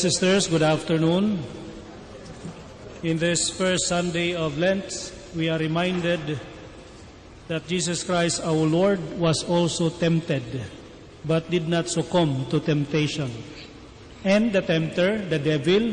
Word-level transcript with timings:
Sisters, 0.00 0.46
good 0.46 0.62
afternoon. 0.62 1.44
In 3.02 3.18
this 3.18 3.50
first 3.50 3.84
Sunday 3.86 4.34
of 4.34 4.56
Lent, 4.56 5.12
we 5.36 5.50
are 5.50 5.58
reminded 5.58 6.40
that 7.48 7.68
Jesus 7.68 8.02
Christ 8.02 8.40
our 8.40 8.64
Lord 8.64 8.96
was 9.18 9.44
also 9.44 9.90
tempted, 9.90 10.42
but 11.26 11.50
did 11.50 11.68
not 11.68 11.90
succumb 11.90 12.46
to 12.48 12.60
temptation. 12.60 13.30
And 14.24 14.54
the 14.54 14.62
tempter, 14.62 15.18
the 15.18 15.38
devil, 15.38 15.92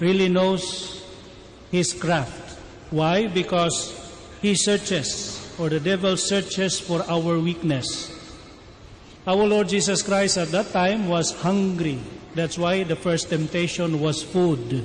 really 0.00 0.28
knows 0.28 1.02
his 1.70 1.94
craft. 1.94 2.60
Why? 2.90 3.26
Because 3.26 3.96
he 4.42 4.54
searches, 4.54 5.40
or 5.58 5.70
the 5.70 5.80
devil 5.80 6.18
searches 6.18 6.78
for 6.78 7.02
our 7.08 7.40
weakness. 7.40 8.12
Our 9.26 9.48
Lord 9.48 9.70
Jesus 9.70 10.02
Christ 10.02 10.36
at 10.36 10.48
that 10.48 10.72
time 10.74 11.08
was 11.08 11.32
hungry. 11.40 11.98
That's 12.36 12.58
why 12.58 12.84
the 12.84 12.96
first 12.96 13.30
temptation 13.30 13.98
was 13.98 14.22
food. 14.22 14.84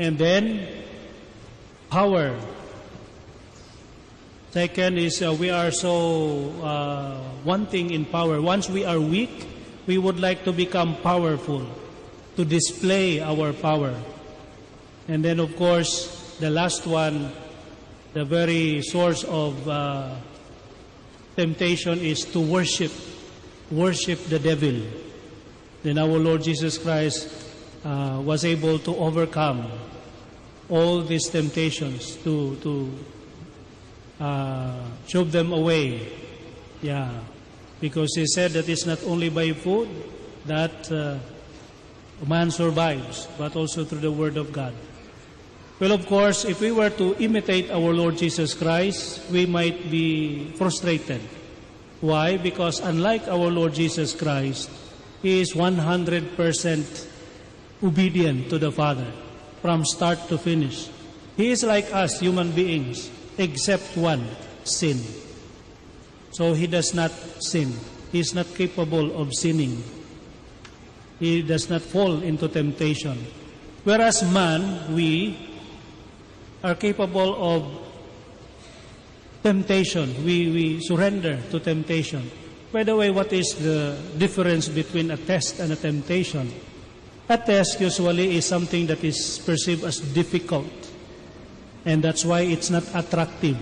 And 0.00 0.18
then, 0.18 0.66
power. 1.90 2.36
Second 4.50 4.98
is 4.98 5.22
uh, 5.22 5.32
we 5.32 5.50
are 5.50 5.70
so 5.70 6.50
uh, 6.58 7.22
wanting 7.44 7.92
in 7.92 8.04
power. 8.04 8.42
Once 8.42 8.68
we 8.68 8.84
are 8.84 8.98
weak, 8.98 9.46
we 9.86 9.96
would 9.96 10.18
like 10.18 10.42
to 10.42 10.52
become 10.52 10.96
powerful, 11.06 11.64
to 12.34 12.44
display 12.44 13.20
our 13.20 13.52
power. 13.52 13.94
And 15.06 15.24
then, 15.24 15.38
of 15.38 15.54
course, 15.54 16.36
the 16.40 16.50
last 16.50 16.84
one, 16.84 17.30
the 18.12 18.24
very 18.24 18.82
source 18.82 19.22
of 19.22 19.68
uh, 19.68 20.16
temptation 21.36 22.00
is 22.00 22.24
to 22.32 22.40
worship, 22.40 22.90
worship 23.70 24.18
the 24.26 24.40
devil. 24.40 24.82
Then 25.82 25.98
our 25.98 26.18
Lord 26.18 26.42
Jesus 26.42 26.78
Christ 26.78 27.28
uh, 27.84 28.20
was 28.22 28.44
able 28.44 28.78
to 28.80 28.96
overcome 28.96 29.66
all 30.68 31.02
these 31.02 31.28
temptations 31.28 32.16
to 32.22 32.56
to 32.62 32.90
uh, 34.20 34.78
shove 35.06 35.32
them 35.32 35.52
away. 35.52 36.08
Yeah, 36.82 37.10
because 37.80 38.14
he 38.14 38.26
said 38.26 38.52
that 38.52 38.68
it's 38.68 38.86
not 38.86 39.02
only 39.04 39.28
by 39.28 39.52
food 39.52 39.88
that 40.46 40.90
uh, 40.90 41.18
man 42.26 42.50
survives, 42.50 43.26
but 43.38 43.56
also 43.56 43.84
through 43.84 44.00
the 44.00 44.12
Word 44.12 44.36
of 44.36 44.52
God. 44.52 44.74
Well, 45.80 45.90
of 45.90 46.06
course, 46.06 46.44
if 46.44 46.60
we 46.60 46.70
were 46.70 46.90
to 46.90 47.16
imitate 47.18 47.70
our 47.70 47.90
Lord 47.90 48.16
Jesus 48.16 48.54
Christ, 48.54 49.18
we 49.30 49.46
might 49.46 49.90
be 49.90 50.52
frustrated. 50.54 51.20
Why? 52.00 52.36
Because 52.36 52.78
unlike 52.78 53.26
our 53.26 53.50
Lord 53.50 53.74
Jesus 53.74 54.14
Christ, 54.14 54.70
He 55.22 55.40
is 55.40 55.54
100% 55.54 57.06
obedient 57.82 58.50
to 58.50 58.58
the 58.58 58.72
Father 58.72 59.06
from 59.60 59.84
start 59.84 60.28
to 60.28 60.36
finish. 60.38 60.88
He 61.36 61.50
is 61.50 61.62
like 61.62 61.92
us, 61.94 62.20
human 62.20 62.52
beings, 62.52 63.10
except 63.38 63.96
one, 63.96 64.26
sin. 64.64 65.00
So 66.32 66.52
He 66.52 66.66
does 66.66 66.94
not 66.94 67.12
sin. 67.42 67.72
He 68.10 68.20
is 68.20 68.34
not 68.34 68.52
capable 68.54 69.16
of 69.20 69.32
sinning. 69.32 69.82
He 71.18 71.42
does 71.42 71.70
not 71.70 71.82
fall 71.82 72.20
into 72.22 72.48
temptation. 72.48 73.24
Whereas 73.84 74.22
man, 74.22 74.94
we, 74.94 75.52
are 76.62 76.74
capable 76.74 77.34
of 77.34 77.66
temptation. 79.42 80.24
We, 80.24 80.50
we 80.50 80.80
surrender 80.80 81.38
to 81.50 81.60
temptation. 81.60 82.30
By 82.72 82.84
the 82.84 82.96
way, 82.96 83.10
what 83.10 83.30
is 83.34 83.54
the 83.54 83.98
difference 84.16 84.68
between 84.68 85.10
a 85.10 85.18
test 85.18 85.60
and 85.60 85.72
a 85.72 85.76
temptation? 85.76 86.50
A 87.28 87.36
test 87.36 87.78
usually 87.80 88.36
is 88.36 88.46
something 88.46 88.86
that 88.86 89.04
is 89.04 89.38
perceived 89.44 89.84
as 89.84 90.00
difficult. 90.00 90.72
And 91.84 92.02
that's 92.02 92.24
why 92.24 92.40
it's 92.40 92.70
not 92.70 92.84
attractive. 92.94 93.58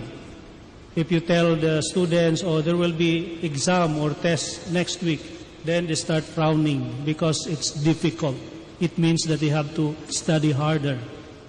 If 0.95 1.11
you 1.11 1.19
tell 1.19 1.57
the 1.57 1.81
students, 1.81 2.41
oh, 2.43 2.61
there 2.61 2.77
will 2.77 2.93
be 2.93 3.43
exam 3.43 3.97
or 3.97 4.11
test 4.11 4.71
next 4.71 5.03
week, 5.03 5.19
then 5.65 5.87
they 5.87 5.95
start 5.95 6.23
frowning 6.23 7.03
because 7.03 7.47
it's 7.47 7.71
difficult. 7.71 8.37
It 8.79 8.97
means 8.97 9.23
that 9.23 9.41
they 9.41 9.49
have 9.49 9.75
to 9.75 9.93
study 10.07 10.53
harder 10.53 10.97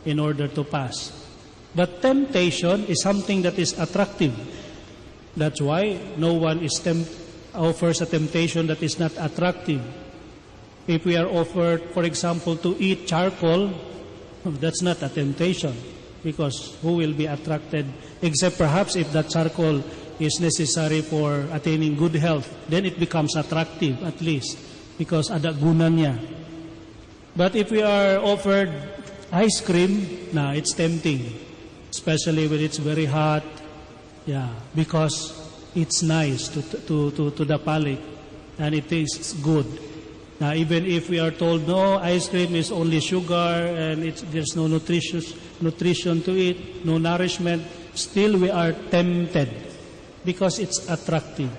in 0.04 0.18
order 0.18 0.48
to 0.48 0.64
pass. 0.64 1.12
But 1.76 2.02
temptation 2.02 2.86
is 2.86 3.02
something 3.02 3.42
that 3.42 3.58
is 3.58 3.78
attractive. 3.78 4.34
That's 5.36 5.62
why 5.62 5.98
no 6.16 6.34
one 6.34 6.58
is 6.58 6.78
temp- 6.82 7.21
offers 7.54 8.00
a 8.00 8.06
temptation 8.06 8.66
that 8.66 8.82
is 8.82 8.98
not 8.98 9.12
attractive. 9.18 9.82
If 10.86 11.04
we 11.04 11.16
are 11.16 11.26
offered, 11.26 11.82
for 11.94 12.04
example, 12.04 12.56
to 12.56 12.76
eat 12.78 13.06
charcoal, 13.06 13.72
that's 14.44 14.82
not 14.82 15.02
a 15.02 15.08
temptation 15.08 15.74
because 16.22 16.76
who 16.82 16.94
will 16.96 17.12
be 17.12 17.26
attracted 17.26 17.86
except 18.22 18.58
perhaps 18.58 18.94
if 18.94 19.12
that 19.12 19.28
charcoal 19.28 19.82
is 20.20 20.38
necessary 20.40 21.00
for 21.00 21.46
attaining 21.52 21.96
good 21.96 22.14
health, 22.14 22.46
then 22.68 22.86
it 22.86 22.98
becomes 22.98 23.34
attractive 23.34 24.02
at 24.04 24.20
least 24.20 24.58
because 24.98 25.30
ada 25.30 25.52
guna 25.52 25.90
niya. 25.90 26.14
But 27.34 27.56
if 27.56 27.70
we 27.70 27.82
are 27.82 28.19
offered 28.22 28.70
ice 29.32 29.60
cream, 29.60 30.28
na 30.32 30.52
it's 30.52 30.74
tempting 30.74 31.42
especially 31.92 32.48
when 32.48 32.60
it's 32.60 32.78
very 32.78 33.04
hot. 33.04 33.44
Yeah, 34.24 34.48
because 34.74 35.36
it's 35.74 36.02
nice 36.02 36.48
to, 36.48 36.62
to, 36.62 37.10
to, 37.12 37.30
to 37.30 37.44
the 37.44 37.58
palate 37.58 38.00
and 38.58 38.74
it 38.74 38.88
tastes 38.88 39.32
good. 39.34 39.66
Now, 40.40 40.52
even 40.54 40.86
if 40.86 41.08
we 41.08 41.20
are 41.20 41.30
told 41.30 41.66
no, 41.68 41.98
ice 41.98 42.28
cream 42.28 42.54
is 42.56 42.72
only 42.72 43.00
sugar 43.00 43.34
and 43.34 44.02
it's, 44.02 44.22
there's 44.22 44.56
no 44.56 44.66
nutritious, 44.66 45.34
nutrition 45.60 46.22
to 46.22 46.36
it, 46.36 46.84
no 46.84 46.98
nourishment, 46.98 47.62
still 47.94 48.38
we 48.38 48.50
are 48.50 48.72
tempted 48.72 49.50
because 50.24 50.58
it's 50.58 50.88
attractive. 50.88 51.50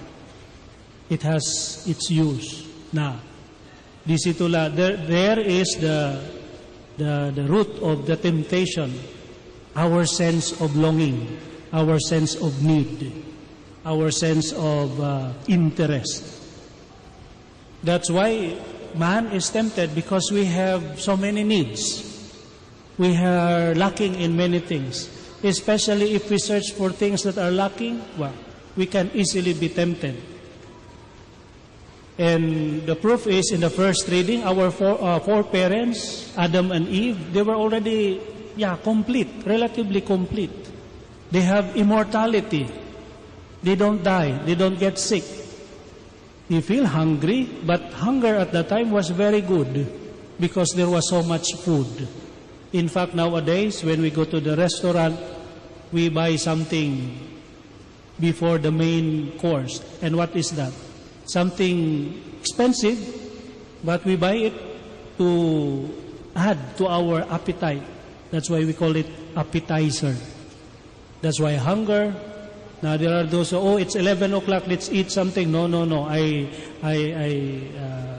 It 1.09 1.21
has 1.23 1.85
its 1.87 2.09
use. 2.09 2.67
Now, 2.91 3.19
disitula, 4.05 4.75
there, 4.75 4.97
there 4.97 5.39
is 5.39 5.77
the, 5.79 6.21
the, 6.97 7.31
the 7.33 7.43
root 7.43 7.79
of 7.81 8.05
the 8.05 8.17
temptation 8.17 8.93
our 9.75 10.05
sense 10.05 10.59
of 10.61 10.75
longing, 10.75 11.39
our 11.71 11.99
sense 11.99 12.35
of 12.35 12.63
need, 12.63 13.11
our 13.85 14.11
sense 14.11 14.51
of 14.53 14.99
uh, 14.99 15.31
interest. 15.47 16.41
That's 17.83 18.09
why 18.09 18.55
man 18.95 19.27
is 19.27 19.49
tempted 19.49 19.93
because 19.93 20.31
we 20.31 20.45
have 20.45 20.99
so 20.99 21.17
many 21.17 21.43
needs. 21.43 22.09
We 22.97 23.17
are 23.17 23.75
lacking 23.75 24.15
in 24.15 24.37
many 24.37 24.59
things. 24.59 25.09
Especially 25.43 26.15
if 26.15 26.29
we 26.29 26.37
search 26.37 26.71
for 26.71 26.89
things 26.91 27.23
that 27.23 27.37
are 27.37 27.51
lacking, 27.51 28.01
well, 28.17 28.33
we 28.77 28.85
can 28.85 29.11
easily 29.13 29.53
be 29.53 29.67
tempted. 29.67 30.15
And 32.17 32.85
the 32.85 32.95
proof 32.95 33.27
is 33.27 33.51
in 33.51 33.59
the 33.59 33.69
first 33.69 34.07
reading, 34.07 34.43
our 34.43 34.71
four, 34.71 35.01
uh, 35.01 35.19
four 35.19 35.43
parents, 35.43 36.31
Adam 36.37 36.71
and 36.71 36.87
Eve, 36.87 37.33
they 37.33 37.41
were 37.41 37.55
already 37.55 38.21
yeah, 38.55 38.77
complete, 38.77 39.43
relatively 39.45 40.01
complete. 40.01 40.69
They 41.31 41.41
have 41.41 41.75
immortality. 41.75 42.69
They 43.63 43.75
don't 43.75 44.03
die. 44.03 44.43
They 44.43 44.55
don't 44.55 44.77
get 44.77 44.99
sick. 44.99 45.23
They 46.49 46.61
feel 46.61 46.85
hungry, 46.85 47.49
but 47.65 47.81
hunger 47.93 48.35
at 48.35 48.51
that 48.51 48.67
time 48.69 48.91
was 48.91 49.09
very 49.09 49.41
good 49.41 49.87
because 50.39 50.69
there 50.75 50.89
was 50.89 51.09
so 51.09 51.23
much 51.23 51.55
food. 51.63 52.07
In 52.73 52.89
fact, 52.89 53.15
nowadays, 53.15 53.83
when 53.83 54.01
we 54.01 54.11
go 54.11 54.25
to 54.25 54.39
the 54.39 54.57
restaurant, 54.57 55.17
we 55.91 56.09
buy 56.09 56.35
something 56.35 57.17
before 58.19 58.57
the 58.57 58.71
main 58.71 59.37
course. 59.39 59.81
And 60.01 60.17
what 60.17 60.35
is 60.35 60.51
that? 60.51 60.73
Something 61.25 62.21
expensive, 62.41 62.99
but 63.83 64.03
we 64.03 64.17
buy 64.17 64.51
it 64.51 64.53
to 65.17 65.89
add 66.35 66.77
to 66.77 66.87
our 66.87 67.21
appetite. 67.31 67.83
That's 68.31 68.49
why 68.49 68.65
we 68.65 68.73
call 68.73 68.95
it 68.95 69.07
appetizer. 69.37 70.15
That's 71.21 71.39
why 71.39 71.55
hunger. 71.55 72.13
Now 72.83 72.97
there 72.97 73.15
are 73.17 73.23
those, 73.23 73.53
oh, 73.53 73.77
it's 73.77 73.95
11 73.95 74.33
o'clock, 74.33 74.67
let's 74.67 74.91
eat 74.91 75.09
something. 75.09 75.49
No, 75.49 75.67
no, 75.67 75.85
no. 75.85 76.03
I, 76.03 76.49
I, 76.83 76.95
I 77.15 77.79
uh, 77.79 78.17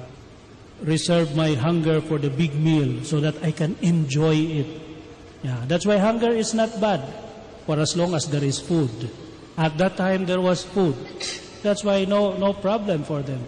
reserve 0.80 1.36
my 1.36 1.52
hunger 1.52 2.00
for 2.00 2.16
the 2.16 2.30
big 2.30 2.54
meal 2.54 3.04
so 3.04 3.20
that 3.20 3.36
I 3.44 3.52
can 3.52 3.76
enjoy 3.82 4.34
it. 4.34 4.66
Yeah, 5.42 5.60
that's 5.68 5.84
why 5.84 5.98
hunger 5.98 6.30
is 6.30 6.54
not 6.54 6.80
bad 6.80 7.04
for 7.66 7.78
as 7.78 7.94
long 7.94 8.14
as 8.14 8.24
there 8.30 8.42
is 8.42 8.58
food. 8.58 9.10
At 9.58 9.76
that 9.76 9.98
time 9.98 10.24
there 10.24 10.40
was 10.40 10.64
food. 10.64 10.96
That's 11.62 11.84
why 11.84 12.06
no, 12.06 12.38
no 12.38 12.54
problem 12.54 13.04
for 13.04 13.20
them. 13.20 13.46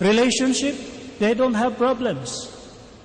Relationship, 0.00 0.74
they 1.20 1.34
don't 1.34 1.54
have 1.54 1.78
problems. 1.78 2.50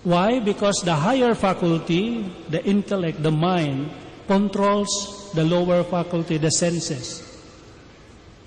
Why? 0.03 0.39
Because 0.39 0.81
the 0.83 0.95
higher 0.95 1.35
faculty, 1.35 2.23
the 2.49 2.65
intellect, 2.65 3.21
the 3.21 3.31
mind, 3.31 3.91
controls 4.25 5.31
the 5.35 5.43
lower 5.43 5.83
faculty, 5.83 6.37
the 6.37 6.49
senses. 6.49 7.32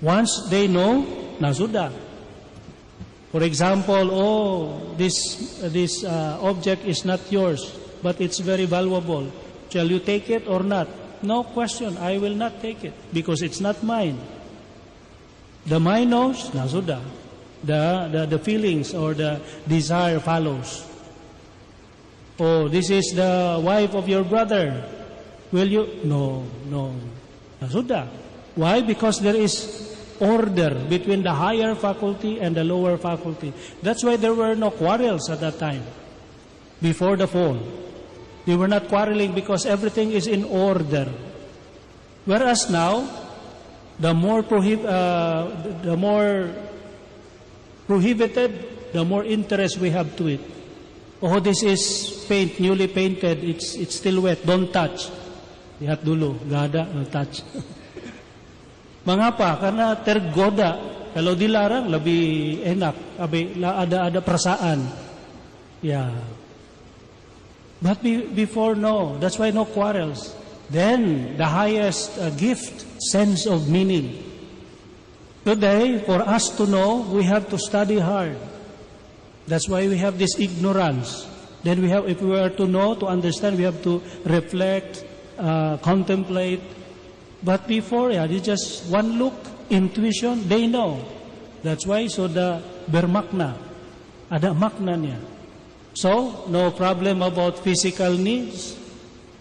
Once 0.01 0.47
they 0.49 0.67
know, 0.67 1.01
na 1.39 1.51
sudah. 1.53 1.89
For 3.31 3.43
example, 3.43 4.09
oh, 4.11 4.95
this, 4.95 5.59
this 5.73 6.03
uh, 6.03 6.39
object 6.41 6.85
is 6.85 7.03
not 7.03 7.19
yours, 7.31 7.77
but 8.01 8.21
it's 8.21 8.39
very 8.39 8.65
valuable. 8.65 9.31
Shall 9.69 9.89
you 9.89 9.99
take 9.99 10.29
it 10.29 10.47
or 10.47 10.63
not? 10.63 10.87
No 11.21 11.43
question, 11.43 11.97
I 11.97 12.17
will 12.17 12.35
not 12.35 12.61
take 12.61 12.83
it 12.83 12.93
because 13.11 13.41
it's 13.41 13.59
not 13.59 13.81
mine. 13.83 14.19
The 15.65 15.79
mind 15.79 16.11
knows, 16.11 16.53
na 16.53 16.67
sudah. 16.67 17.01
The, 17.63 18.09
the, 18.11 18.37
the 18.37 18.39
feelings 18.39 18.93
or 18.93 19.13
the 19.13 19.41
desire 19.67 20.19
follows. 20.19 20.85
Oh, 22.39 22.67
this 22.67 22.89
is 22.91 23.13
the 23.15 23.59
wife 23.61 23.95
of 23.95 24.07
your 24.07 24.23
brother. 24.23 24.85
Will 25.51 25.67
you? 25.67 25.99
No, 26.03 26.45
no. 26.69 26.93
Na 27.59 27.67
sudah. 27.67 28.07
Why? 28.55 28.81
Because 28.81 29.19
there 29.19 29.35
is 29.35 29.86
order 30.19 30.73
between 30.89 31.23
the 31.23 31.33
higher 31.33 31.75
faculty 31.75 32.39
and 32.39 32.55
the 32.55 32.63
lower 32.63 32.97
faculty. 32.97 33.53
That's 33.81 34.03
why 34.03 34.17
there 34.17 34.33
were 34.33 34.55
no 34.55 34.71
quarrels 34.71 35.29
at 35.29 35.39
that 35.41 35.59
time, 35.59 35.83
before 36.81 37.17
the 37.17 37.27
fall. 37.27 37.57
They 38.45 38.55
were 38.55 38.67
not 38.67 38.87
quarreling 38.87 39.33
because 39.33 39.65
everything 39.65 40.11
is 40.11 40.27
in 40.27 40.43
order. 40.43 41.11
Whereas 42.25 42.69
now, 42.69 43.07
the 43.99 44.13
more 44.13 44.43
prohib- 44.43 44.85
uh, 44.85 45.81
the 45.81 45.97
more 45.97 46.53
prohibited, 47.87 48.93
the 48.93 49.03
more 49.03 49.23
interest 49.23 49.77
we 49.79 49.89
have 49.89 50.15
to 50.17 50.27
it. 50.27 50.41
Oh, 51.21 51.39
this 51.39 51.63
is 51.63 52.25
paint, 52.27 52.59
newly 52.59 52.87
painted. 52.87 53.43
It's 53.43 53.75
it's 53.75 53.95
still 53.95 54.21
wet. 54.21 54.45
Don't 54.45 54.71
touch. 54.71 55.09
Lihat 55.81 56.05
dulu, 56.05 56.39
gada, 56.49 56.85
don't 56.85 57.11
touch. 57.11 57.41
Mengapa? 59.07 59.55
Karena 59.55 59.95
tergoda. 60.03 60.75
Kalau 61.15 61.31
dilarang 61.33 61.87
lebih 61.87 62.59
enak. 62.67 63.15
Ada 63.15 64.11
ada 64.11 64.19
perasaan. 64.19 64.83
Ya. 65.79 66.11
But 67.79 68.03
be, 68.03 68.27
before 68.35 68.75
no, 68.75 69.15
that's 69.17 69.39
why 69.39 69.55
no 69.55 69.63
quarrels. 69.63 70.35
Then 70.67 71.37
the 71.39 71.47
highest 71.47 72.19
uh, 72.19 72.29
gift, 72.35 72.83
sense 72.99 73.47
of 73.47 73.71
meaning. 73.71 74.27
Today, 75.47 76.03
for 76.03 76.19
us 76.19 76.51
to 76.59 76.67
know, 76.67 77.07
we 77.07 77.23
have 77.23 77.47
to 77.49 77.57
study 77.57 78.03
hard. 78.03 78.35
That's 79.47 79.69
why 79.69 79.87
we 79.87 79.95
have 80.03 80.19
this 80.19 80.35
ignorance. 80.35 81.23
Then 81.63 81.81
we 81.81 81.87
have, 81.87 82.09
if 82.09 82.19
we 82.19 82.35
are 82.35 82.49
to 82.49 82.67
know, 82.67 82.95
to 82.99 83.07
understand, 83.07 83.55
we 83.55 83.63
have 83.63 83.81
to 83.83 84.03
reflect, 84.25 85.05
uh, 85.39 85.77
contemplate, 85.77 86.59
but 87.43 87.67
before, 87.67 88.11
yeah, 88.11 88.27
just 88.27 88.89
one 88.89 89.19
look, 89.19 89.35
intuition, 89.69 90.47
they 90.47 90.67
know. 90.67 91.03
That's 91.63 91.85
why, 91.85 92.07
so 92.07 92.27
the 92.27 92.61
bermakna. 92.89 93.57
Ada 94.31 94.53
makna. 94.53 95.19
So, 95.93 96.45
no 96.49 96.71
problem 96.71 97.21
about 97.21 97.59
physical 97.59 98.13
needs, 98.13 98.77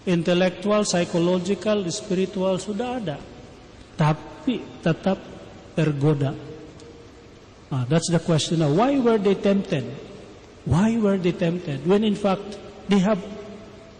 intellectual, 0.06 0.84
psychological, 0.84 1.84
spiritual, 1.90 2.58
sudah 2.58 2.96
ada. 2.96 3.18
Tapi 3.96 4.60
tetap 4.80 5.20
tergoda. 5.76 6.32
Ah, 7.68 7.84
that's 7.88 8.08
the 8.08 8.20
question 8.22 8.60
now. 8.62 8.70
Why 8.70 8.96
were 8.96 9.18
they 9.18 9.34
tempted? 9.34 9.84
Why 10.64 10.96
were 10.96 11.18
they 11.18 11.32
tempted? 11.32 11.84
When 11.84 12.04
in 12.04 12.14
fact, 12.14 12.58
they 12.88 12.98
have 13.02 13.20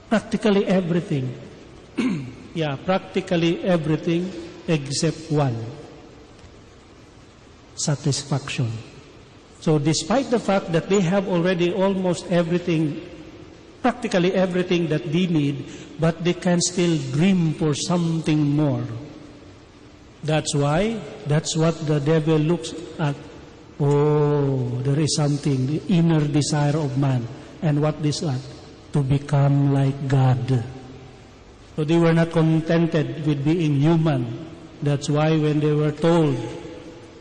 practically 0.08 0.64
everything. 0.66 1.45
Yeah, 2.56 2.74
practically 2.74 3.62
everything 3.62 4.32
except 4.66 5.30
one 5.30 5.54
satisfaction. 7.76 8.72
So, 9.60 9.78
despite 9.78 10.30
the 10.30 10.40
fact 10.40 10.72
that 10.72 10.88
they 10.88 11.00
have 11.04 11.28
already 11.28 11.72
almost 11.72 12.24
everything, 12.32 13.04
practically 13.82 14.32
everything 14.32 14.88
that 14.88 15.04
they 15.12 15.26
need, 15.26 15.68
but 16.00 16.24
they 16.24 16.32
can 16.32 16.60
still 16.62 16.96
dream 17.12 17.52
for 17.54 17.74
something 17.74 18.40
more. 18.56 18.84
That's 20.24 20.54
why, 20.54 20.98
that's 21.26 21.56
what 21.56 21.76
the 21.86 22.00
devil 22.00 22.38
looks 22.38 22.72
at. 22.98 23.16
Oh, 23.78 24.80
there 24.80 24.98
is 24.98 25.14
something, 25.14 25.66
the 25.66 25.82
inner 25.92 26.26
desire 26.26 26.76
of 26.76 26.96
man. 26.96 27.28
And 27.60 27.82
what 27.82 28.00
is 28.00 28.20
that? 28.20 28.40
To 28.94 29.02
become 29.02 29.74
like 29.74 30.08
God. 30.08 30.64
So 31.76 31.84
they 31.84 31.98
were 31.98 32.14
not 32.14 32.32
contented 32.32 33.26
with 33.26 33.44
being 33.44 33.80
human. 33.80 34.48
That's 34.82 35.10
why 35.10 35.36
when 35.36 35.60
they 35.60 35.72
were 35.72 35.92
told 35.92 36.36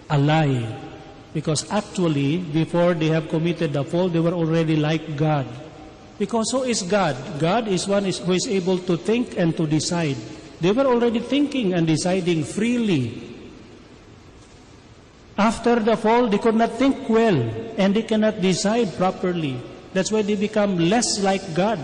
a 0.09 0.17
lie, 0.17 0.63
because 1.33 1.69
actually 1.71 2.37
before 2.37 2.93
they 2.93 3.07
have 3.07 3.27
committed 3.27 3.73
the 3.73 3.83
fall, 3.83 4.07
they 4.07 4.19
were 4.19 4.31
already 4.31 4.77
like 4.77 5.17
God. 5.17 5.45
Because 6.17 6.51
who 6.51 6.63
is 6.63 6.83
God? 6.83 7.17
God 7.39 7.67
is 7.67 7.85
one 7.87 8.05
who 8.05 8.31
is 8.31 8.47
able 8.47 8.77
to 8.79 8.95
think 8.95 9.37
and 9.37 9.55
to 9.57 9.67
decide. 9.67 10.15
They 10.61 10.71
were 10.71 10.85
already 10.85 11.19
thinking 11.19 11.73
and 11.73 11.85
deciding 11.85 12.45
freely. 12.45 13.35
After 15.37 15.81
the 15.81 15.97
fall, 15.97 16.27
they 16.27 16.37
could 16.37 16.55
not 16.55 16.71
think 16.71 17.09
well 17.09 17.35
and 17.77 17.93
they 17.93 18.03
cannot 18.03 18.39
decide 18.39 18.95
properly. 18.95 19.59
That's 19.91 20.11
why 20.11 20.21
they 20.21 20.35
become 20.35 20.77
less 20.77 21.19
like 21.19 21.53
God. 21.53 21.79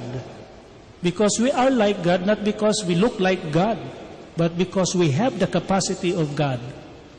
Because 1.02 1.40
we 1.40 1.52
are 1.52 1.70
like 1.70 2.04
God, 2.04 2.26
not 2.26 2.44
because 2.44 2.86
we 2.86 2.96
look 2.96 3.20
like 3.20 3.52
God, 3.52 3.78
but 4.38 4.58
because 4.58 4.96
we 4.96 5.12
have 5.12 5.40
the 5.40 5.48
capacity 5.48 6.14
of 6.14 6.36
God. 6.36 6.60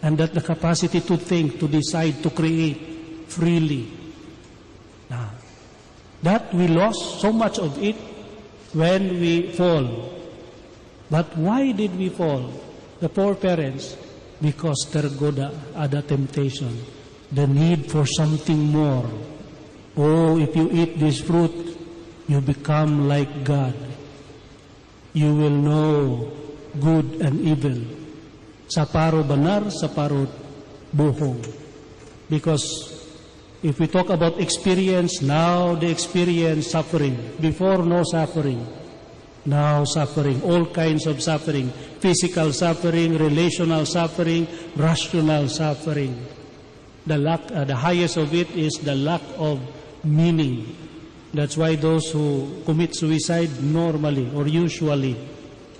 And 0.02 0.18
that 0.18 0.34
the 0.34 0.40
capacity 0.40 1.00
to 1.00 1.16
think, 1.16 1.60
to 1.60 1.68
decide, 1.68 2.22
to 2.22 2.30
create 2.30 3.28
freely. 3.28 3.90
Now, 5.10 5.30
that 6.22 6.52
we 6.54 6.66
lost 6.66 7.20
so 7.20 7.32
much 7.32 7.58
of 7.58 7.82
it 7.82 7.96
when 8.72 9.20
we 9.20 9.52
fall. 9.52 10.18
But 11.10 11.36
why 11.36 11.72
did 11.72 11.96
we 11.96 12.08
fall? 12.08 12.50
The 13.00 13.08
poor 13.08 13.34
parents, 13.34 13.96
because 14.40 14.86
tergoda, 14.90 15.52
ada 15.76 16.02
temptation, 16.02 16.82
the 17.30 17.46
need 17.46 17.90
for 17.90 18.06
something 18.06 18.58
more. 18.58 19.10
Oh, 19.96 20.38
if 20.38 20.56
you 20.56 20.70
eat 20.72 20.98
this 20.98 21.20
fruit, 21.20 21.71
you 22.28 22.40
become 22.40 23.08
like 23.08 23.44
God. 23.44 23.74
You 25.12 25.34
will 25.34 25.50
know 25.50 26.32
good 26.80 27.20
and 27.20 27.40
evil. 27.40 27.76
Saparo 28.68 29.26
benar, 29.26 29.68
saparo 29.68 30.26
bohong. 30.94 31.44
Because 32.30 32.64
if 33.62 33.78
we 33.78 33.86
talk 33.86 34.08
about 34.08 34.40
experience, 34.40 35.20
now 35.20 35.74
they 35.74 35.90
experience 35.90 36.70
suffering. 36.70 37.36
Before, 37.40 37.78
no 37.78 38.02
suffering. 38.04 38.66
Now 39.44 39.84
suffering, 39.84 40.40
all 40.42 40.66
kinds 40.66 41.06
of 41.06 41.20
suffering. 41.20 41.68
Physical 42.00 42.52
suffering, 42.52 43.18
relational 43.18 43.84
suffering, 43.84 44.46
rational 44.76 45.48
suffering. 45.48 46.26
The, 47.04 47.18
lack, 47.18 47.50
uh, 47.50 47.64
the 47.64 47.74
highest 47.74 48.16
of 48.16 48.32
it 48.32 48.50
is 48.52 48.74
the 48.74 48.94
lack 48.94 49.22
of 49.36 49.60
meaning 50.04 50.91
that's 51.34 51.56
why 51.56 51.76
those 51.76 52.10
who 52.12 52.62
commit 52.64 52.94
suicide 52.94 53.62
normally 53.62 54.30
or 54.34 54.46
usually, 54.46 55.16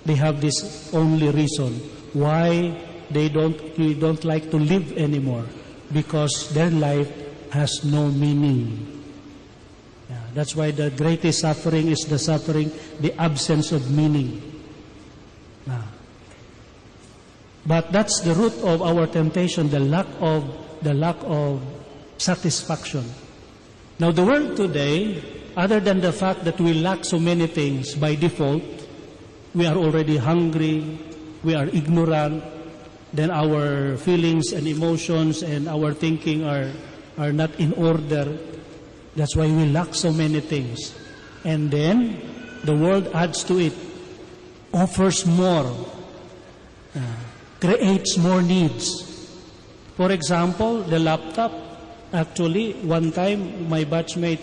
they 0.05 0.15
have 0.15 0.41
this 0.41 0.91
only 0.93 1.29
reason 1.29 1.73
why 2.13 2.73
they 3.11 3.29
don't, 3.29 3.57
they 3.77 3.93
don't 3.93 4.23
like 4.25 4.49
to 4.49 4.57
live 4.57 4.97
anymore 4.97 5.45
because 5.91 6.49
their 6.53 6.71
life 6.71 7.09
has 7.51 7.85
no 7.85 8.07
meaning. 8.09 9.03
Yeah, 10.09 10.17
that's 10.33 10.55
why 10.55 10.71
the 10.71 10.89
greatest 10.89 11.41
suffering 11.41 11.87
is 11.87 11.99
the 12.09 12.17
suffering, 12.17 12.71
the 12.99 13.13
absence 13.21 13.71
of 13.71 13.91
meaning. 13.91 14.41
Yeah. 15.67 15.81
But 17.65 17.91
that's 17.91 18.21
the 18.21 18.33
root 18.33 18.57
of 18.63 18.81
our 18.81 19.05
temptation, 19.07 19.69
the 19.69 19.79
lack 19.79 20.07
of 20.19 20.43
the 20.81 20.93
lack 20.93 21.17
of 21.21 21.61
satisfaction. 22.17 23.05
Now 23.99 24.11
the 24.11 24.25
world 24.25 24.57
today 24.57 25.32
other 25.55 25.79
than 25.79 26.01
the 26.01 26.11
fact 26.11 26.43
that 26.45 26.59
we 26.59 26.73
lack 26.73 27.05
so 27.05 27.19
many 27.19 27.47
things 27.47 27.95
by 27.95 28.15
default, 28.15 28.63
we 29.53 29.65
are 29.65 29.75
already 29.75 30.17
hungry, 30.17 30.97
we 31.43 31.53
are 31.55 31.67
ignorant, 31.67 32.43
then 33.13 33.29
our 33.29 33.97
feelings 33.97 34.51
and 34.53 34.67
emotions 34.67 35.43
and 35.43 35.67
our 35.69 35.93
thinking 35.93 36.43
are, 36.43 36.71
are 37.17 37.31
not 37.31 37.53
in 37.59 37.73
order. 37.73 38.37
That's 39.15 39.35
why 39.35 39.45
we 39.45 39.69
lack 39.69 39.93
so 39.93 40.11
many 40.11 40.39
things. 40.39 40.95
And 41.45 41.69
then 41.69 42.17
the 42.63 42.75
world 42.75 43.07
adds 43.13 43.43
to 43.45 43.59
it, 43.59 43.73
offers 44.73 45.25
more, 45.25 45.69
uh, 46.95 46.99
creates 47.59 48.17
more 48.17 48.41
needs. 48.41 49.29
For 49.95 50.11
example, 50.11 50.81
the 50.81 50.99
laptop. 50.99 51.51
Actually, 52.11 52.73
one 52.85 53.11
time 53.11 53.67
my 53.69 53.83
batchmate 53.83 54.39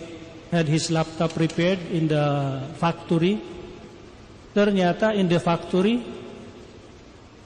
had 0.51 0.67
his 0.67 0.91
laptop 0.91 1.35
repaired 1.39 1.79
in 1.91 2.07
the 2.07 2.61
factory. 2.75 3.39
Ternyata 4.53 5.13
in 5.15 5.27
the 5.27 5.39
factory, 5.39 6.03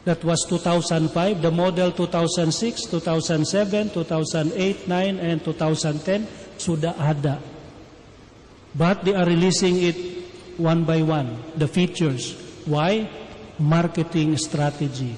That 0.05 0.23
was 0.23 0.45
2005. 0.45 1.41
The 1.41 1.49
model 1.49 1.91
2006, 1.91 2.93
2007, 2.93 3.89
2008, 3.89 4.87
9, 4.87 5.17
and 5.17 5.41
2010 5.41 6.61
sudah 6.61 6.93
ada. 7.01 7.41
But 8.77 9.01
they 9.01 9.17
are 9.17 9.25
releasing 9.25 9.81
it 9.81 9.97
one 10.61 10.85
by 10.85 11.01
one, 11.01 11.41
the 11.57 11.65
features. 11.65 12.37
Why? 12.69 13.09
Marketing 13.57 14.37
strategy. 14.37 15.17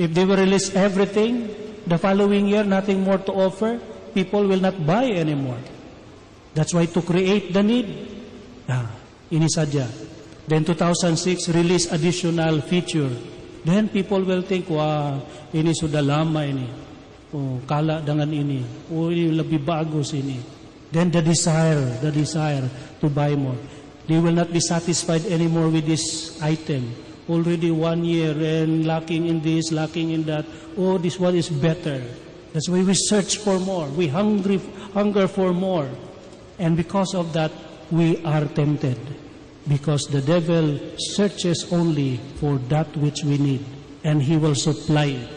If 0.00 0.16
they 0.16 0.24
will 0.24 0.40
release 0.40 0.72
everything, 0.72 1.52
the 1.84 2.00
following 2.00 2.48
year, 2.48 2.64
nothing 2.64 3.04
more 3.04 3.20
to 3.20 3.32
offer, 3.32 3.76
people 4.16 4.48
will 4.48 4.60
not 4.60 4.86
buy 4.88 5.04
anymore. 5.04 5.60
That's 6.54 6.74
why 6.74 6.86
to 6.86 7.00
create 7.00 7.52
the 7.52 7.62
need, 7.64 7.88
ah, 8.68 8.84
ini 9.32 9.48
saja. 9.48 9.88
Then 10.44 10.64
2006, 10.68 11.48
release 11.48 11.88
additional 11.88 12.60
feature. 12.60 13.08
Then 13.64 13.88
people 13.88 14.20
will 14.20 14.42
think, 14.42 14.68
wah, 14.68 15.16
ini 15.54 15.72
sudah 15.72 16.04
lama 16.04 16.44
ini. 16.44 16.68
Oh, 17.32 17.56
kala 17.64 18.04
dengan 18.04 18.28
ini. 18.28 18.60
Oh, 18.92 19.08
ini 19.08 19.32
lebih 19.32 19.64
bagus 19.64 20.12
ini. 20.12 20.36
Then 20.92 21.08
the 21.08 21.24
desire, 21.24 21.80
the 22.04 22.12
desire 22.12 22.68
to 23.00 23.08
buy 23.08 23.32
more. 23.32 23.56
They 24.04 24.20
will 24.20 24.36
not 24.36 24.52
be 24.52 24.60
satisfied 24.60 25.24
anymore 25.24 25.72
with 25.72 25.88
this 25.88 26.36
item. 26.44 26.92
Already 27.30 27.72
one 27.72 28.04
year 28.04 28.36
and 28.36 28.84
lacking 28.84 29.24
in 29.24 29.40
this, 29.40 29.72
lacking 29.72 30.10
in 30.10 30.28
that. 30.28 30.44
Oh, 30.76 30.98
this 30.98 31.16
one 31.16 31.32
is 31.32 31.48
better. 31.48 32.02
That's 32.52 32.68
why 32.68 32.84
we 32.84 32.92
search 32.92 33.40
for 33.40 33.56
more. 33.56 33.88
We 33.88 34.12
hungry, 34.12 34.60
hunger 34.92 35.24
for 35.24 35.56
more. 35.56 35.88
And 36.62 36.76
because 36.76 37.12
of 37.14 37.32
that, 37.32 37.50
we 37.90 38.22
are 38.24 38.46
tempted. 38.46 38.96
Because 39.66 40.06
the 40.06 40.22
devil 40.22 40.78
searches 40.96 41.66
only 41.72 42.18
for 42.38 42.58
that 42.70 42.96
which 42.96 43.24
we 43.24 43.36
need, 43.36 43.66
and 44.04 44.22
he 44.22 44.36
will 44.36 44.54
supply 44.54 45.06
it. 45.06 45.30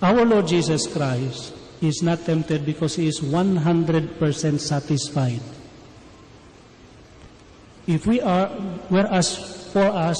Our 0.00 0.24
Lord 0.24 0.48
Jesus 0.48 0.86
Christ 0.86 1.52
is 1.82 2.02
not 2.02 2.24
tempted 2.24 2.64
because 2.64 2.96
he 2.96 3.06
is 3.06 3.20
100% 3.20 4.16
satisfied. 4.60 5.40
If 7.86 8.06
we 8.06 8.22
are, 8.22 8.48
whereas 8.88 9.36
for 9.72 9.84
us, 9.84 10.16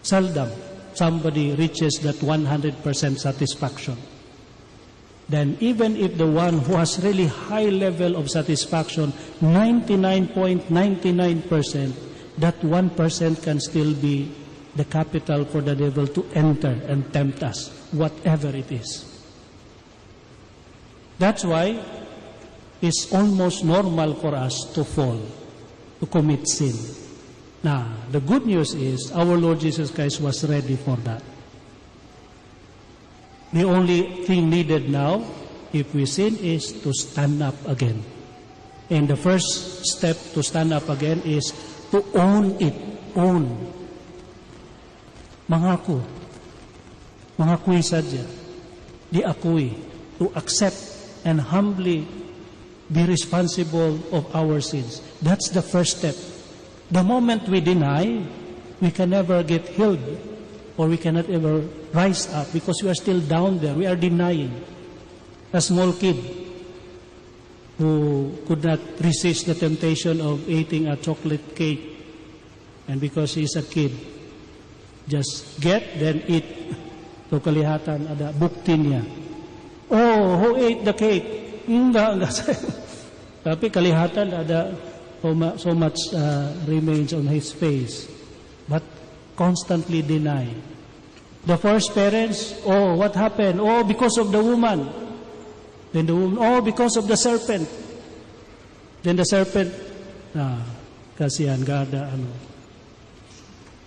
seldom 0.00 0.48
somebody 0.94 1.52
reaches 1.56 1.98
that 2.00 2.16
100% 2.16 3.18
satisfaction 3.18 3.96
then 5.28 5.56
even 5.60 5.96
if 5.96 6.16
the 6.16 6.26
one 6.26 6.58
who 6.58 6.74
has 6.74 6.98
really 7.04 7.26
high 7.26 7.68
level 7.68 8.16
of 8.16 8.28
satisfaction, 8.30 9.12
99.99%, 9.40 11.92
that 12.38 12.58
1% 12.60 13.42
can 13.42 13.60
still 13.60 13.94
be 13.94 14.32
the 14.76 14.84
capital 14.84 15.44
for 15.44 15.60
the 15.60 15.74
devil 15.74 16.06
to 16.06 16.24
enter 16.34 16.80
and 16.86 17.12
tempt 17.12 17.42
us, 17.42 17.68
whatever 17.92 18.48
it 18.48 18.72
is. 18.72 19.04
That's 21.18 21.44
why 21.44 21.78
it's 22.80 23.12
almost 23.12 23.64
normal 23.64 24.14
for 24.14 24.34
us 24.34 24.72
to 24.72 24.84
fall, 24.84 25.20
to 26.00 26.06
commit 26.06 26.48
sin. 26.48 26.74
Now, 27.62 27.92
the 28.12 28.20
good 28.20 28.46
news 28.46 28.72
is 28.74 29.12
our 29.12 29.36
Lord 29.36 29.60
Jesus 29.60 29.90
Christ 29.90 30.20
was 30.20 30.48
ready 30.48 30.76
for 30.76 30.96
that. 30.98 31.22
The 33.52 33.64
only 33.64 34.24
thing 34.24 34.50
needed 34.50 34.90
now, 34.90 35.24
if 35.72 35.94
we 35.94 36.04
sin, 36.04 36.36
is 36.36 36.72
to 36.82 36.92
stand 36.92 37.42
up 37.42 37.56
again. 37.66 38.04
And 38.90 39.08
the 39.08 39.16
first 39.16 39.86
step 39.86 40.16
to 40.34 40.42
stand 40.42 40.72
up 40.72 40.88
again 40.88 41.22
is 41.24 41.52
to 41.90 42.04
own 42.14 42.60
it. 42.60 42.74
Own. 43.16 43.72
Mangako. 45.48 46.04
Mangakui 47.38 47.80
sadya. 47.80 48.26
Diakui. 49.12 49.72
To 50.18 50.32
accept 50.36 50.76
and 51.24 51.40
humbly 51.40 52.06
be 52.92 53.04
responsible 53.04 54.00
of 54.12 54.28
our 54.34 54.60
sins. 54.60 55.00
That's 55.22 55.48
the 55.50 55.62
first 55.62 55.98
step. 55.98 56.16
The 56.90 57.02
moment 57.02 57.48
we 57.48 57.60
deny, 57.60 58.24
we 58.80 58.90
can 58.90 59.10
never 59.10 59.42
get 59.42 59.68
healed 59.68 60.27
or 60.78 60.86
we 60.86 60.96
cannot 60.96 61.28
ever 61.28 61.60
rise 61.92 62.32
up 62.32 62.46
because 62.54 62.80
we 62.82 62.88
are 62.88 62.94
still 62.94 63.20
down 63.20 63.58
there. 63.58 63.74
We 63.74 63.84
are 63.84 63.96
denying. 63.96 64.54
A 65.52 65.60
small 65.60 65.92
kid 65.92 66.16
who 67.78 68.32
could 68.46 68.62
not 68.62 68.78
resist 69.00 69.46
the 69.46 69.54
temptation 69.54 70.20
of 70.20 70.48
eating 70.48 70.86
a 70.86 70.96
chocolate 70.96 71.56
cake, 71.56 71.98
and 72.86 73.00
because 73.00 73.34
he 73.34 73.42
is 73.42 73.56
a 73.56 73.62
kid, 73.62 73.92
just 75.08 75.60
get, 75.60 75.98
then 75.98 76.22
eat. 76.26 76.46
To 77.28 77.36
kalihatan, 77.44 78.08
ada 78.08 78.32
bukti 78.32 78.72
niya. 78.72 79.04
Oh, 79.92 80.40
who 80.40 80.56
ate 80.64 80.80
the 80.80 80.96
cake? 80.96 81.68
Enggak, 81.68 82.08
enggak. 82.16 82.40
Tapi 83.44 83.68
kalihatan 83.68 84.32
ada 84.32 84.72
so 85.60 85.76
much 85.76 86.00
uh, 86.16 86.48
remains 86.64 87.12
on 87.12 87.28
his 87.28 87.52
face. 87.52 88.08
Constantly 89.38 90.02
deny. 90.02 90.50
The 91.46 91.56
first 91.56 91.94
parents, 91.94 92.58
oh, 92.66 92.96
what 92.98 93.14
happened? 93.14 93.60
Oh, 93.62 93.84
because 93.84 94.18
of 94.18 94.32
the 94.34 94.42
woman. 94.42 94.90
Then 95.92 96.06
the 96.06 96.14
woman, 96.14 96.38
oh, 96.42 96.60
because 96.60 96.96
of 96.96 97.06
the 97.06 97.14
serpent. 97.14 97.70
Then 99.02 99.14
the 99.14 99.22
serpent, 99.22 99.70
ah, 100.34 100.58
kasihan, 101.14 101.62
gada, 101.64 102.10
ano. 102.10 102.26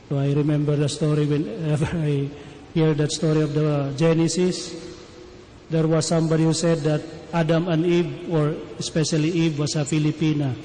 So 0.07 0.17
I 0.19 0.31
remember 0.31 0.75
the 0.75 0.87
story 0.87 1.27
whenever 1.27 1.85
I 1.99 2.31
hear 2.73 2.93
that 2.95 3.11
story 3.11 3.41
of 3.41 3.53
the 3.53 3.93
Genesis. 3.97 4.71
There 5.69 5.87
was 5.87 6.07
somebody 6.07 6.43
who 6.43 6.53
said 6.53 6.79
that 6.79 7.01
Adam 7.33 7.67
and 7.67 7.85
Eve, 7.85 8.31
or 8.31 8.55
especially 8.79 9.31
Eve, 9.31 9.59
was 9.59 9.75
a 9.75 9.83
Filipina. 9.83 10.55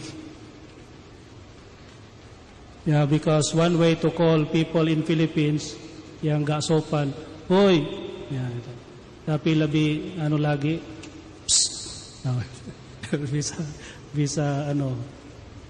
Yeah, 2.86 3.04
because 3.04 3.50
one 3.52 3.78
way 3.82 3.96
to 3.98 4.14
call 4.14 4.46
people 4.46 4.86
in 4.86 5.02
Philippines, 5.02 5.74
yang 6.22 6.46
gasopan, 6.46 7.10
hoy, 7.50 7.82
yeah. 8.30 8.46
Tapi 9.26 9.58
labi, 9.58 10.14
ano 10.22 10.38
lagi, 10.38 10.78
psst, 11.42 12.22
no. 12.22 12.38
visa, 13.26 13.58
visa, 14.14 14.70
ano, 14.70 14.94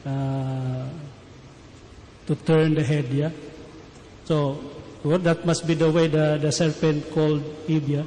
uh, 0.04 0.84
to 2.28 2.36
turn 2.44 2.76
the 2.76 2.84
head, 2.84 3.08
yeah. 3.08 3.32
So, 4.28 4.60
well, 5.00 5.16
that 5.24 5.48
must 5.48 5.64
be 5.64 5.72
the 5.72 5.88
way 5.88 6.12
the, 6.12 6.36
the 6.36 6.52
serpent 6.52 7.08
called 7.16 7.40
Eve, 7.64 7.88
yeah. 7.88 8.06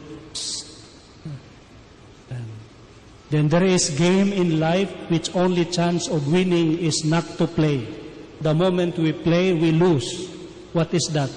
Then 3.29 3.47
there 3.49 3.65
is 3.65 3.89
game 3.91 4.33
in 4.33 4.59
life 4.59 4.89
which 5.09 5.33
only 5.35 5.65
chance 5.65 6.09
of 6.09 6.31
winning 6.31 6.79
is 6.79 7.05
not 7.05 7.25
to 7.37 7.45
play. 7.45 7.98
The 8.41 8.53
moment 8.53 8.97
we 8.97 9.13
play, 9.13 9.53
we 9.53 9.71
lose. 9.71 10.29
What 10.73 10.93
is 10.93 11.09
that? 11.13 11.29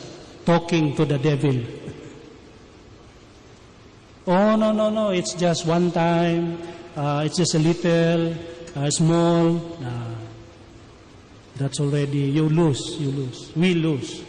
Talking 0.44 0.94
to 0.97 1.04
the 1.04 1.18
devil. 1.18 1.61
Oh, 4.26 4.56
no, 4.56 4.73
no, 4.73 4.90
no. 4.90 5.11
It's 5.11 5.35
just 5.35 5.66
one 5.66 5.90
time. 5.90 6.59
Uh, 6.94 7.23
it's 7.26 7.37
just 7.37 7.54
a 7.54 7.59
little, 7.59 8.35
uh, 8.76 8.90
small. 8.90 9.56
Uh, 9.82 10.14
that's 11.56 11.80
already, 11.80 12.18
you 12.18 12.49
lose, 12.49 12.97
you 12.99 13.11
lose. 13.11 13.52
We 13.54 13.75
lose. 13.75 14.25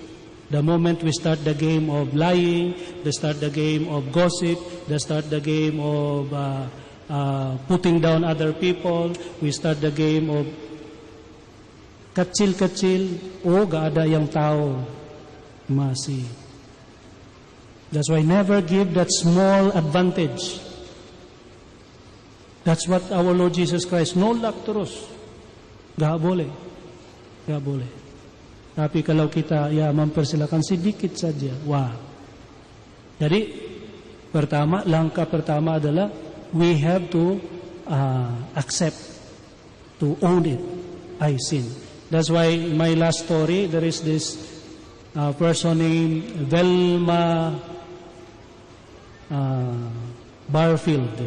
The 0.49 0.61
moment 0.61 1.01
we 1.01 1.11
start 1.11 1.43
the 1.43 1.53
game 1.53 1.89
of 1.89 2.13
lying, 2.13 2.75
they 3.03 3.11
start 3.11 3.39
the 3.39 3.49
game 3.49 3.87
of 3.89 4.11
gossip, 4.11 4.59
they 4.87 4.97
start 4.99 5.29
the 5.29 5.41
game 5.41 5.79
of 5.79 6.33
uh, 6.33 6.67
uh, 7.09 7.57
putting 7.67 7.99
down 7.99 8.23
other 8.23 8.53
people, 8.53 9.13
we 9.41 9.51
start 9.51 9.81
the 9.81 9.89
game 9.89 10.29
of 10.29 10.45
kecil-kecil, 12.13 13.01
oh 13.45 13.65
gak 13.65 13.93
ada 13.93 14.05
yang 14.05 14.29
tahu. 14.29 14.77
Masih. 15.69 16.23
That's 17.93 18.09
why 18.09 18.25
never 18.25 18.61
give 18.61 18.93
that 18.97 19.09
small 19.09 19.69
advantage. 19.73 20.61
That's 22.63 22.87
what 22.87 23.05
our 23.11 23.35
Lord 23.35 23.53
Jesus 23.53 23.83
Christ, 23.83 24.15
nolak 24.15 24.65
terus. 24.65 25.05
Gak 25.99 26.17
boleh. 26.17 26.49
Gak 27.45 27.61
boleh. 27.61 27.91
Tapi 28.73 29.05
kalau 29.05 29.29
kita 29.29 29.69
ya 29.69 29.93
mempersilakan 29.93 30.65
sedikit 30.65 31.13
saja, 31.13 31.53
wah. 31.69 31.93
Jadi 33.21 33.41
pertama, 34.33 34.81
langkah 34.89 35.29
pertama 35.29 35.77
adalah 35.77 36.09
we 36.49 36.73
have 36.81 37.05
to 37.13 37.37
uh, 37.85 38.33
accept, 38.57 38.97
to 40.01 40.17
own 40.25 40.49
it. 40.49 40.61
I 41.21 41.37
sin. 41.37 41.82
That's 42.13 42.29
why 42.29 42.45
in 42.45 42.77
my 42.77 42.93
last 42.93 43.25
story, 43.25 43.65
there 43.65 43.83
is 43.83 44.01
this 44.05 44.37
uh, 45.15 45.33
person 45.33 45.79
named 45.79 46.23
Velma 46.45 47.59
uh, 49.31 49.89
Barfield. 50.47 51.17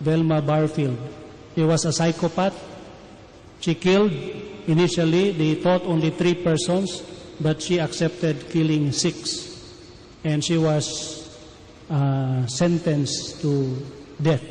Velma 0.00 0.42
Barfield. 0.42 0.98
He 1.54 1.62
was 1.62 1.84
a 1.84 1.92
psychopath. 1.92 2.58
She 3.60 3.76
killed, 3.76 4.10
initially, 4.66 5.30
they 5.30 5.54
thought 5.54 5.82
only 5.84 6.10
three 6.10 6.34
persons. 6.34 7.02
but 7.40 7.60
she 7.60 7.78
accepted 7.78 8.48
killing 8.50 8.92
six. 8.92 9.52
And 10.24 10.44
she 10.44 10.58
was 10.58 11.38
uh, 11.90 12.46
sentenced 12.46 13.40
to 13.42 13.76
death. 14.20 14.42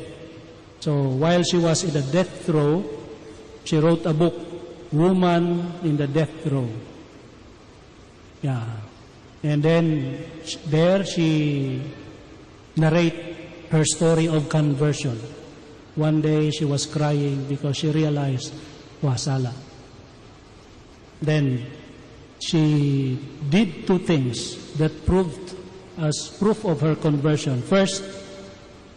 So 0.80 1.02
while 1.02 1.42
she 1.42 1.58
was 1.58 1.84
in 1.84 1.92
the 1.92 2.02
death 2.12 2.48
row, 2.48 2.84
she 3.64 3.78
wrote 3.78 4.06
a 4.06 4.14
book, 4.14 4.45
Woman 4.92 5.72
in 5.82 5.96
the 5.96 6.06
Death 6.06 6.46
Row. 6.46 6.68
Yeah. 8.42 8.64
And 9.42 9.62
then 9.62 10.24
there 10.66 11.04
she 11.04 11.82
narrate 12.76 13.36
her 13.70 13.84
story 13.84 14.28
of 14.28 14.48
conversion. 14.48 15.18
One 15.94 16.20
day 16.20 16.50
she 16.50 16.64
was 16.64 16.86
crying 16.86 17.46
because 17.46 17.76
she 17.78 17.90
realized, 17.90 18.52
wasala. 19.02 19.52
Then 21.20 21.66
she 22.38 23.18
did 23.48 23.86
two 23.86 23.98
things 23.98 24.74
that 24.74 25.06
proved 25.06 25.56
as 25.98 26.36
proof 26.38 26.64
of 26.64 26.80
her 26.80 26.94
conversion. 26.94 27.62
First, 27.62 28.04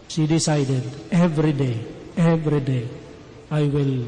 she 0.10 0.28
decided 0.28 0.84
every 1.12 1.54
day, 1.54 1.80
every 2.18 2.60
day, 2.60 2.88
I 3.50 3.64
will 3.64 4.06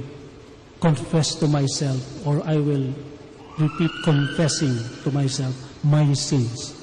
confess 0.81 1.35
to 1.35 1.47
myself 1.47 2.01
or 2.25 2.41
I 2.43 2.57
will 2.57 2.93
repeat 3.57 3.91
confessing 4.03 4.75
to 5.05 5.11
myself 5.13 5.53
my 5.85 6.11
sins. 6.13 6.75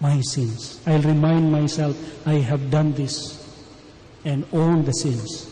My 0.00 0.20
sins. 0.22 0.80
I'll 0.86 1.02
remind 1.02 1.50
myself 1.50 1.98
I 2.26 2.38
have 2.46 2.70
done 2.70 2.94
this 2.94 3.34
and 4.24 4.46
own 4.52 4.84
the 4.84 4.92
sins. 4.94 5.50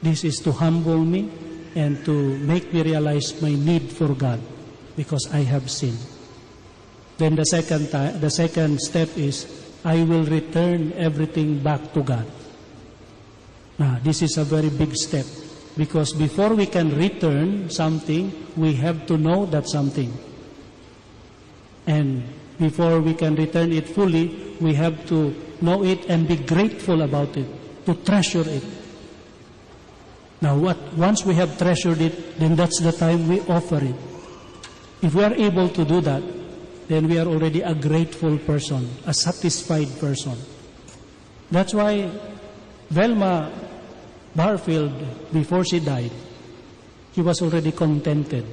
This 0.00 0.22
is 0.22 0.38
to 0.46 0.52
humble 0.52 1.02
me 1.02 1.30
and 1.74 2.04
to 2.06 2.38
make 2.38 2.72
me 2.72 2.82
realize 2.82 3.42
my 3.42 3.50
need 3.50 3.90
for 3.90 4.14
God 4.14 4.40
because 4.96 5.26
I 5.34 5.42
have 5.42 5.68
sinned. 5.68 5.98
Then 7.18 7.34
the 7.34 7.44
second 7.44 7.90
the 7.90 8.30
second 8.30 8.78
step 8.80 9.10
is 9.18 9.50
I 9.84 10.02
will 10.04 10.24
return 10.24 10.92
everything 10.94 11.58
back 11.58 11.92
to 11.94 12.02
God. 12.02 12.26
Now, 13.78 13.98
this 14.02 14.22
is 14.22 14.38
a 14.38 14.44
very 14.44 14.70
big 14.70 14.94
step 14.94 15.26
because 15.76 16.12
before 16.14 16.54
we 16.54 16.66
can 16.66 16.96
return 16.96 17.68
something, 17.68 18.32
we 18.56 18.74
have 18.74 19.06
to 19.06 19.18
know 19.18 19.44
that 19.46 19.68
something. 19.68 20.12
And 21.86 22.24
before 22.58 23.00
we 23.00 23.14
can 23.14 23.36
return 23.36 23.72
it 23.72 23.88
fully, 23.88 24.56
we 24.60 24.74
have 24.74 25.06
to 25.08 25.34
know 25.60 25.84
it 25.84 26.06
and 26.08 26.26
be 26.26 26.36
grateful 26.36 27.02
about 27.02 27.36
it, 27.36 27.46
to 27.84 27.94
treasure 27.94 28.44
it. 28.46 28.64
Now, 30.40 30.56
what, 30.56 30.78
once 30.94 31.24
we 31.24 31.34
have 31.34 31.58
treasured 31.58 32.00
it, 32.00 32.38
then 32.38 32.56
that's 32.56 32.80
the 32.80 32.92
time 32.92 33.28
we 33.28 33.40
offer 33.42 33.82
it. 33.82 33.94
If 35.02 35.14
we 35.14 35.24
are 35.24 35.34
able 35.34 35.68
to 35.68 35.84
do 35.84 36.00
that, 36.02 36.22
then 36.88 37.08
we 37.08 37.18
are 37.18 37.26
already 37.26 37.60
a 37.60 37.74
grateful 37.74 38.38
person, 38.38 38.88
a 39.06 39.12
satisfied 39.12 39.88
person. 39.98 40.36
That's 41.50 41.74
why 41.74 42.10
Velma 42.90 43.50
Barfield, 44.36 44.92
before 45.32 45.64
she 45.64 45.80
died, 45.80 46.12
she 47.14 47.22
was 47.22 47.40
already 47.40 47.72
contented. 47.72 48.44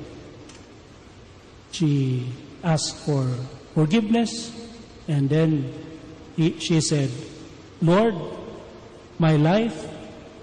She 1.72 2.32
asked 2.64 3.04
for 3.06 3.28
forgiveness, 3.76 4.56
and 5.08 5.30
then 5.30 5.74
he, 6.38 6.58
she 6.60 6.80
said, 6.80 7.12
Lord, 7.82 8.16
my 9.20 9.36
life, 9.36 9.86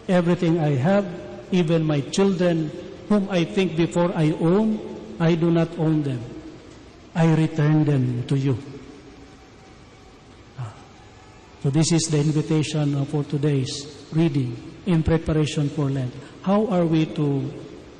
everything 0.09 0.61
I 0.61 0.77
have, 0.77 1.09
even 1.51 1.85
my 1.85 2.01
children, 2.13 2.71
whom 3.09 3.27
I 3.31 3.45
think 3.45 3.77
before 3.77 4.13
I 4.15 4.33
own, 4.33 4.79
I 5.19 5.35
do 5.35 5.51
not 5.51 5.73
own 5.79 6.03
them. 6.03 6.21
I 7.15 7.33
return 7.35 7.85
them 7.85 8.27
to 8.29 8.37
you. 8.37 8.59
So 11.63 11.69
this 11.69 11.93
is 11.93 12.09
the 12.09 12.19
invitation 12.19 12.95
uh, 12.95 13.05
for 13.05 13.23
today's 13.25 13.85
reading 14.13 14.57
in 14.87 15.03
preparation 15.03 15.69
for 15.69 15.91
Lent. 15.91 16.15
How 16.41 16.67
are 16.69 16.87
we 16.87 17.05
to 17.21 17.53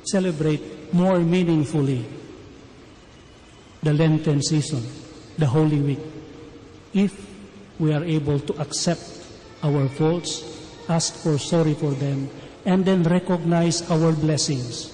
celebrate 0.03 0.91
more 0.91 1.19
meaningfully 1.19 2.03
the 3.83 3.93
Lenten 3.93 4.41
season, 4.41 4.81
the 5.37 5.45
Holy 5.45 5.79
Week, 5.79 5.99
if 6.93 7.13
we 7.77 7.93
are 7.93 8.03
able 8.03 8.39
to 8.39 8.53
accept 8.59 9.01
our 9.61 9.87
faults, 9.89 10.41
ask 10.89 11.13
for 11.21 11.37
sorry 11.37 11.75
for 11.75 11.91
them, 11.91 12.29
and 12.65 12.83
then 12.83 13.03
recognize 13.03 13.85
our 13.91 14.11
blessings. 14.11 14.89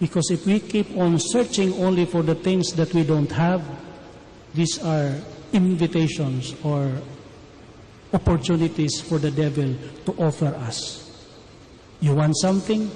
Because 0.00 0.30
if 0.30 0.46
we 0.46 0.58
keep 0.58 0.96
on 0.96 1.18
searching 1.20 1.74
only 1.74 2.06
for 2.06 2.22
the 2.22 2.34
things 2.34 2.72
that 2.74 2.92
we 2.92 3.04
don't 3.04 3.30
have, 3.30 3.62
these 4.54 4.82
are 4.82 5.14
invitations 5.52 6.54
or 6.64 6.90
opportunities 8.12 9.00
for 9.00 9.18
the 9.18 9.30
devil 9.30 9.74
to 10.06 10.12
offer 10.22 10.54
us. 10.66 11.10
You 12.00 12.14
want 12.14 12.36
something? 12.38 12.90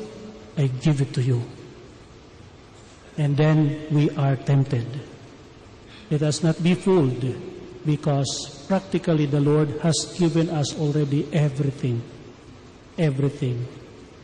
I 0.57 0.67
give 0.67 1.01
it 1.01 1.13
to 1.15 1.23
you. 1.23 1.43
And 3.17 3.37
then 3.37 3.87
we 3.91 4.11
are 4.17 4.37
tempted. 4.37 4.87
Let 6.11 6.23
us 6.23 6.43
not 6.43 6.63
be 6.63 6.75
fooled 6.75 7.25
because 7.87 8.65
practically 8.67 9.27
the 9.27 9.41
Lord 9.41 9.71
has 9.81 10.17
given 10.19 10.51
us 10.51 10.79
already 10.79 11.29
everything. 11.33 12.03
Everything. 12.99 13.67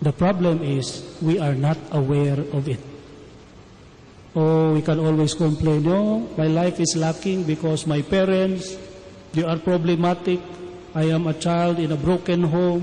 The 0.02 0.12
problem 0.12 0.62
is 0.62 1.04
we 1.20 1.38
are 1.38 1.54
not 1.54 1.76
aware 1.92 2.40
of 2.56 2.68
it. 2.68 2.80
Oh, 4.34 4.72
we 4.72 4.82
can 4.82 4.98
always 4.98 5.34
complain, 5.34 5.82
no, 5.82 6.30
my 6.38 6.46
life 6.46 6.78
is 6.78 6.94
lacking 6.96 7.44
because 7.44 7.86
my 7.86 8.00
parents, 8.00 8.78
they 9.32 9.42
are 9.42 9.58
problematic. 9.58 10.40
I 10.94 11.06
am 11.14 11.30
a 11.30 11.34
child 11.34 11.78
in 11.78 11.92
a 11.92 11.98
broken 11.98 12.42
home. 12.42 12.82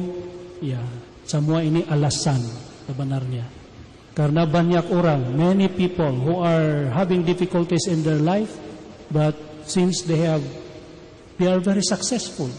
Yeah. 0.63 0.83
Semua 1.27 1.59
ini 1.59 1.83
alasan 1.91 2.39
sebenarnya. 2.87 3.43
Karena 4.15 4.47
banyak 4.47 4.89
orang, 4.89 5.35
many 5.35 5.67
people 5.67 6.09
who 6.09 6.39
are 6.39 6.89
having 6.89 7.21
difficulties 7.21 7.85
in 7.91 8.01
their 8.01 8.17
life, 8.17 8.55
but 9.11 9.35
since 9.67 10.01
they 10.07 10.23
have, 10.23 10.41
they 11.37 11.51
are 11.51 11.59
very 11.59 11.83
successful. 11.83 12.49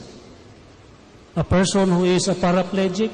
A 1.35 1.43
person 1.43 1.91
who 1.91 2.05
is 2.05 2.29
a 2.29 2.37
paraplegic, 2.37 3.11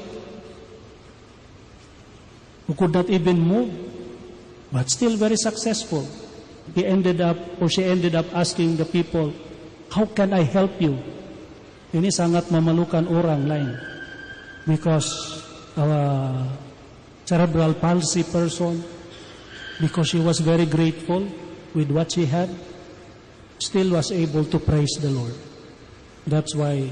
who 2.67 2.73
could 2.75 2.93
not 2.93 3.09
even 3.09 3.39
move, 3.39 3.71
but 4.75 4.91
still 4.91 5.15
very 5.15 5.39
successful. 5.39 6.05
He 6.75 6.85
ended 6.85 7.23
up, 7.23 7.37
or 7.57 7.71
she 7.71 7.87
ended 7.87 8.13
up 8.13 8.27
asking 8.35 8.75
the 8.75 8.85
people, 8.85 9.33
how 9.89 10.05
can 10.05 10.33
I 10.35 10.43
help 10.43 10.77
you? 10.83 10.99
Ini 11.95 12.11
sangat 12.11 12.51
memalukan 12.51 13.07
orang 13.07 13.47
lain. 13.47 13.71
Because 14.67 15.39
a 15.79 15.87
cerebral 17.23 17.79
palsy 17.79 18.27
person, 18.27 18.83
because 19.79 20.11
she 20.11 20.19
was 20.19 20.43
very 20.43 20.67
grateful 20.67 21.23
with 21.71 21.87
what 21.95 22.11
she 22.11 22.27
had, 22.27 22.51
still 23.63 23.95
was 23.95 24.11
able 24.11 24.43
to 24.43 24.59
praise 24.59 24.99
the 24.99 25.07
Lord. 25.07 25.35
That's 26.27 26.51
why 26.51 26.91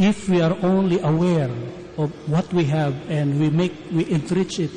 if 0.00 0.28
we 0.32 0.40
are 0.40 0.56
only 0.64 0.96
aware 1.04 1.52
of 2.00 2.08
what 2.24 2.48
we 2.56 2.64
have 2.72 2.96
and 3.12 3.36
we 3.36 3.52
make 3.52 3.76
we 3.92 4.08
enrich 4.08 4.64
it 4.64 4.72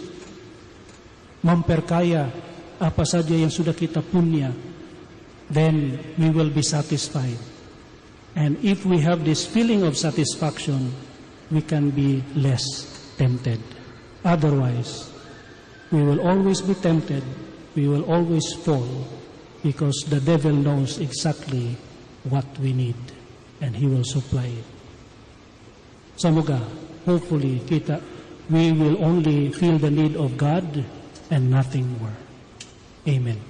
memperkaya 1.39 2.27
apa 2.75 3.03
saja 3.07 3.31
yang 3.31 3.47
sudah 3.47 3.71
kita 3.71 4.03
punya 4.03 4.51
then 5.47 5.95
we 6.19 6.27
will 6.27 6.51
be 6.51 6.59
satisfied 6.59 7.52
and 8.35 8.57
if 8.63 8.85
we 8.85 8.99
have 8.99 9.25
this 9.25 9.45
feeling 9.45 9.83
of 9.83 9.97
satisfaction 9.97 10.93
we 11.51 11.61
can 11.61 11.89
be 11.89 12.23
less 12.35 13.13
tempted 13.17 13.61
otherwise 14.25 15.11
we 15.91 16.01
will 16.01 16.21
always 16.21 16.61
be 16.61 16.73
tempted 16.73 17.23
we 17.75 17.87
will 17.87 18.03
always 18.05 18.53
fall 18.65 19.07
because 19.61 20.05
the 20.09 20.19
devil 20.19 20.51
knows 20.51 20.99
exactly 20.99 21.75
what 22.29 22.45
we 22.59 22.73
need 22.73 22.97
and 23.61 23.75
he 23.75 23.87
will 23.87 24.03
supply 24.03 24.45
it 24.45 24.65
Semoga, 26.15 26.61
hopefully, 27.05 27.59
kita, 27.67 27.99
we 28.49 28.71
will 28.71 29.03
only 29.03 29.51
feel 29.51 29.75
the 29.75 29.91
need 29.91 30.15
of 30.15 30.37
God 30.37 30.85
and 31.31 31.51
nothing 31.51 31.89
more. 31.99 32.15
Amen. 33.07 33.43